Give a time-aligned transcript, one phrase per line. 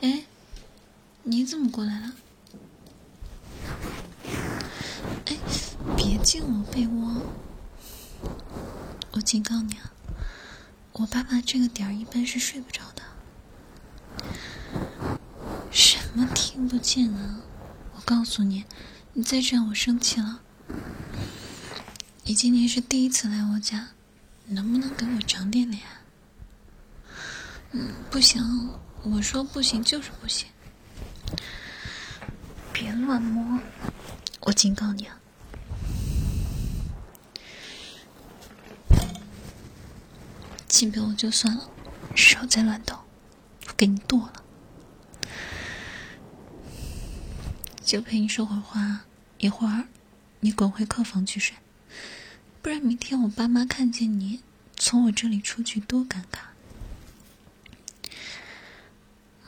[0.00, 0.24] 哎，
[1.24, 2.12] 你怎么过来了？
[5.26, 5.36] 哎，
[5.96, 7.22] 别进我被窝！
[9.12, 9.92] 我警告你啊，
[10.92, 13.02] 我爸爸这个点儿一般是睡不着的。
[15.70, 17.40] 什么听不见啊？
[17.94, 18.64] 我告诉你，
[19.12, 20.40] 你再这样我生气了。
[22.24, 23.88] 你今天是第一次来我家，
[24.46, 25.82] 能不能给我长点脸？
[27.72, 28.70] 嗯，不行。
[29.02, 30.46] 我说不行就是不行，
[32.72, 33.58] 别乱摸！
[34.40, 35.18] 我警告你啊！
[40.68, 41.70] 亲被我就算了，
[42.14, 42.98] 少再乱动，
[43.66, 44.44] 我给你剁了！
[47.82, 49.06] 就陪你说会儿话，
[49.38, 49.88] 一会儿
[50.40, 51.56] 你滚回客房去睡，
[52.62, 54.42] 不然明天我爸妈看见你
[54.76, 56.49] 从我这里出去，多尴尬！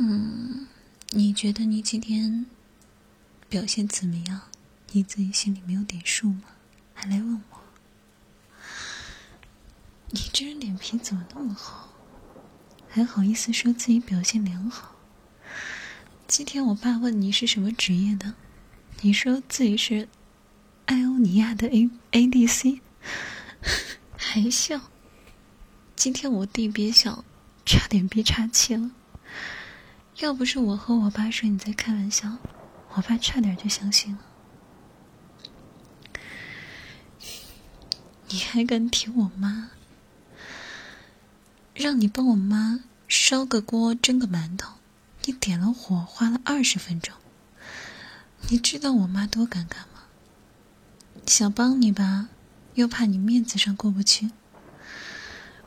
[0.00, 0.68] 嗯，
[1.10, 2.46] 你觉得你今天
[3.48, 4.42] 表现怎么样？
[4.92, 6.44] 你自己心里没有点数吗？
[6.94, 7.58] 还来问我？
[10.10, 11.88] 你这人脸皮怎么那么厚？
[12.88, 14.94] 还好意思说自己表现良好？
[16.28, 18.34] 今天我爸问你是什么职业的，
[19.00, 20.08] 你说自己是
[20.86, 22.80] 艾欧尼亚的 A A D C，
[24.16, 24.80] 还笑。
[25.96, 27.24] 今天我弟憋笑，
[27.66, 28.92] 差点憋岔气了。
[30.18, 32.38] 要不是我和我爸说你在开玩笑，
[32.94, 34.18] 我爸差点就相信了。
[38.28, 39.70] 你还敢提我妈？
[41.72, 44.74] 让你帮我妈烧个锅、蒸个馒头，
[45.24, 47.14] 你点了火，花了二十分钟。
[48.48, 50.02] 你知道我妈多尴尬吗？
[51.26, 52.28] 想帮你吧，
[52.74, 54.30] 又怕你面子上过不去。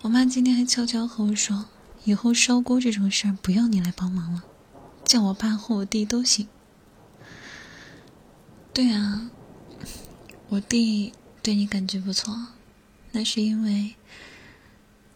[0.02, 1.68] 我妈今天还悄悄和我说。
[2.04, 4.44] 以后烧锅这种事儿不要你来帮忙了，
[5.06, 6.48] 叫我爸或我弟都行。
[8.74, 9.30] 对啊，
[10.50, 11.14] 我弟
[11.44, 12.48] 对你感觉不错，
[13.12, 13.96] 那是因为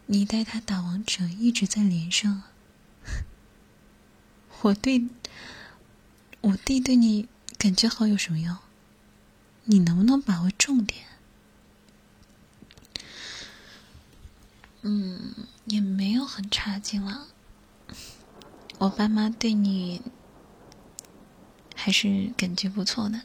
[0.06, 2.44] 你带他打王者一直在连胜。
[4.62, 5.07] 我对，
[6.41, 8.57] 我弟对你感觉好有什么用？
[9.63, 11.06] 你能不能把握重点？
[14.88, 17.25] 嗯，也没有很差劲了。
[18.78, 20.00] 我爸妈对你
[21.75, 23.22] 还是感觉不错的，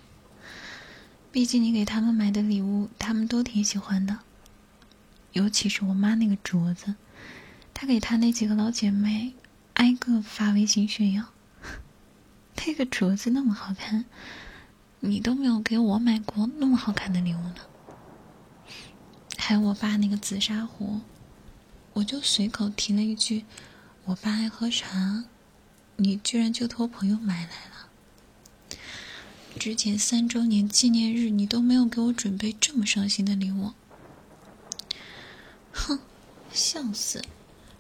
[1.30, 4.20] 毕竟你给他们买的礼物，他们都挺喜欢的。
[5.32, 6.94] 尤其是我妈那个镯子，
[7.74, 9.34] 她给她那几个老姐妹
[9.74, 11.26] 挨个发微信炫耀，
[12.66, 14.06] 那个镯子那么好看，
[15.00, 17.56] 你都没有给我买过那么好看的礼物呢。
[19.36, 21.02] 还有我爸那个紫砂壶。
[21.94, 23.44] 我就随口提了一句
[24.06, 25.24] ：“我爸爱喝茶，
[25.96, 27.88] 你居然就托朋友买来了。
[29.58, 33.72] 之前三周年纪念日你都没有给我准备这么伤心的礼物，
[35.72, 35.98] 哼，
[36.52, 37.22] 笑死！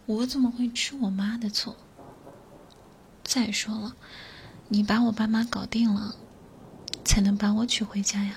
[0.06, 1.76] 我怎么会吃我妈的醋？
[3.22, 3.96] 再说了，
[4.68, 6.16] 你把我爸妈搞定了，
[7.04, 8.36] 才能把我娶回家呀。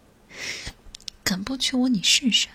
[1.24, 2.48] 敢不娶我，你试试。”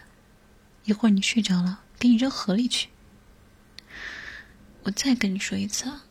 [0.86, 2.90] 一会儿你睡着了，给你扔河里去。
[4.84, 6.06] 我再跟你说一次啊，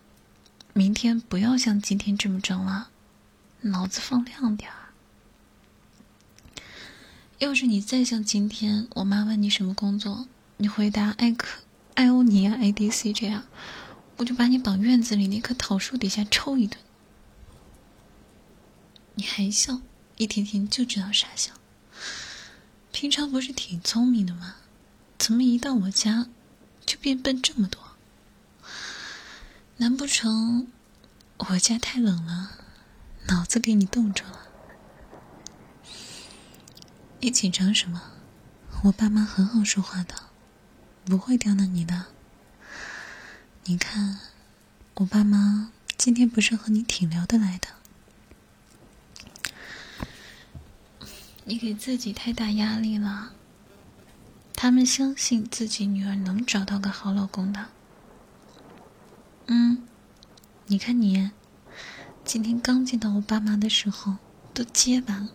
[0.72, 2.90] 明天不要像今天这么整了，
[3.62, 4.76] 脑子放亮点儿。
[7.38, 10.28] 要是你再像今天，我妈问你什么工作，
[10.58, 11.62] 你回答艾克
[11.94, 13.44] 艾欧尼亚 ADC 这样，
[14.18, 16.78] 我就把你绑院子里那棵桃树底下抽一顿。
[19.14, 19.80] 你还笑，
[20.16, 21.54] 一天天就知道傻笑。
[22.92, 24.56] 平常不是挺聪明的吗？
[25.18, 26.26] 怎么一到我家，
[26.84, 27.80] 就变笨这么多？
[29.78, 30.68] 难不成
[31.36, 32.52] 我家太冷了，
[33.28, 34.40] 脑子给你冻住了？
[37.20, 38.12] 你紧张什么？
[38.84, 40.14] 我爸妈很好说话的，
[41.04, 42.06] 不会刁难你的。
[43.64, 44.20] 你看，
[44.94, 47.68] 我爸妈今天不是和你挺聊得来的。
[51.44, 53.32] 你给自己太大压力了。
[54.54, 57.66] 他们相信自己女儿能找到个好老公的。
[59.46, 59.82] 嗯，
[60.66, 61.30] 你看你，
[62.24, 64.16] 今天刚见到我爸妈的时候
[64.52, 65.30] 都结巴了。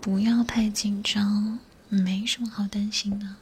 [0.00, 3.36] 不要太紧张，没什么好担心的。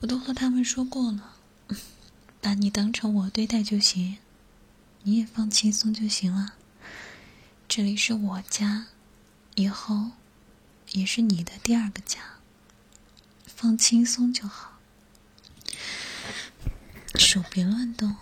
[0.00, 1.36] 我都和他们说过了，
[2.40, 4.18] 把你当成我对待就行，
[5.02, 6.54] 你也放轻松就行了。
[7.66, 8.86] 这里是我家。
[9.54, 10.12] 以后，
[10.92, 12.20] 也是你的第二个家。
[13.46, 14.78] 放轻松就好，
[17.16, 18.16] 手别乱动，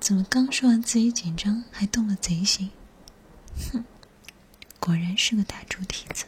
[0.00, 2.70] 怎么刚说完自己紧张，还动了贼心？
[3.70, 3.84] 哼，
[4.78, 6.24] 果然是个大猪蹄子。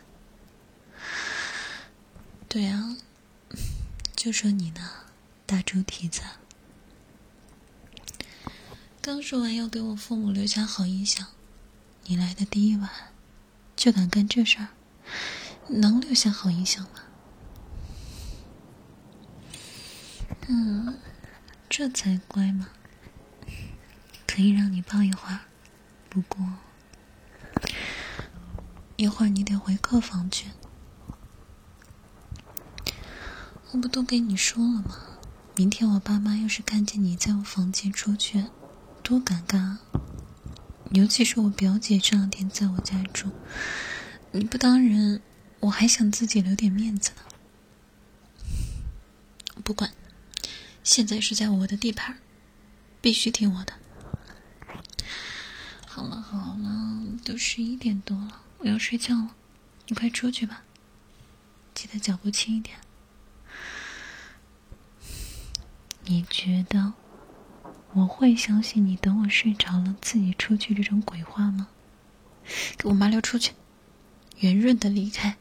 [2.49, 2.99] 对啊，
[4.15, 4.91] 就说你呢，
[5.47, 6.21] 大猪蹄子。
[9.01, 11.29] 刚说完要给我父母留下好印象，
[12.05, 12.91] 你来的第一晚
[13.77, 14.69] 就敢干这事儿，
[15.69, 16.91] 能留下好印象吗？
[20.49, 20.99] 嗯，
[21.69, 22.69] 这才乖嘛。
[24.27, 25.41] 可以让你抱一会儿，
[26.09, 26.47] 不过
[28.97, 30.49] 一会儿你得回客房去。
[33.73, 34.97] 我不都跟你说了吗？
[35.55, 38.47] 明天我爸妈要是看见你在我房间出去，
[39.03, 39.81] 多尴尬啊！
[40.93, 43.31] 尤其是我表姐这两天在我家住，
[44.31, 45.23] 你不当人，
[45.61, 47.23] 我还想自己留点面子呢。
[49.65, 49.95] 不管，
[50.85, 52.19] 现在是在我的地盘，
[53.01, 53.73] 必须听我的。
[55.87, 59.35] 好了好了，都十一点多了，我要睡觉了，
[59.87, 60.63] 你快出去吧，
[61.73, 62.77] 记得脚步轻一点。
[66.05, 66.93] 你觉得
[67.95, 71.69] 我会相信你等我睡着了自己出去这种鬼话吗？
[72.79, 73.53] 给我麻溜出去，
[74.39, 75.37] 圆润的离开。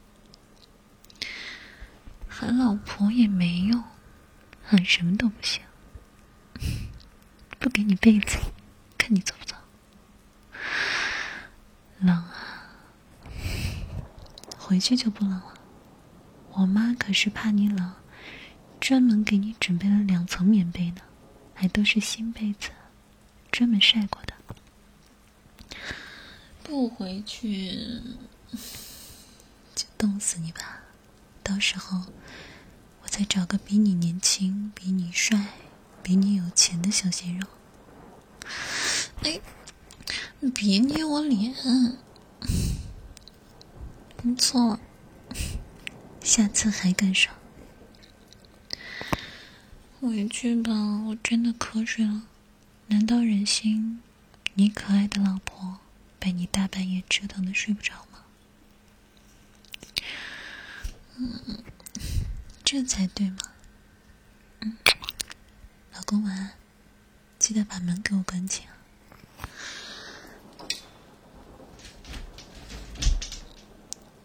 [2.28, 3.84] 喊老婆也没用，
[4.64, 5.62] 喊什么都不行。
[7.58, 8.38] 不给你被子，
[8.98, 9.56] 看你走不走？
[12.00, 12.68] 冷啊，
[14.58, 15.54] 回去就不冷了。
[16.54, 17.94] 我妈可是怕你冷。
[18.80, 21.02] 专门给你准备了两层棉被呢，
[21.62, 22.72] 还都是新被子，
[23.52, 24.34] 专门晒过的。
[26.64, 28.02] 不回去
[29.76, 30.82] 就冻死你吧！
[31.44, 32.06] 到时候
[33.04, 35.50] 我再找个比你年轻、比你帅、
[36.02, 37.46] 比你有钱的小鲜肉。
[39.22, 39.40] 哎，
[40.40, 41.54] 你别捏我脸！
[44.18, 44.80] 不错，
[46.24, 47.36] 下次还敢爽。
[50.02, 50.72] 回去吧，
[51.06, 52.24] 我真的瞌睡了。
[52.88, 54.02] 难道忍心
[54.56, 55.78] 你可爱的老婆
[56.18, 58.24] 被你大半夜折腾的睡不着吗？
[61.18, 61.64] 嗯，
[62.64, 63.38] 这才对嘛。
[64.62, 64.76] 嗯，
[65.94, 66.54] 老公晚安，
[67.38, 68.64] 记得把门给我关紧。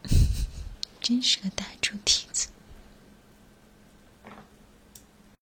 [1.03, 2.36] 真是个大猪蹄子。